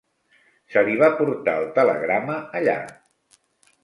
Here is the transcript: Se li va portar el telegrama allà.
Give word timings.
Se 0.75 0.81
li 0.87 0.95
va 1.01 1.09
portar 1.19 1.53
el 1.63 1.67
telegrama 1.75 2.39
allà. 2.61 2.75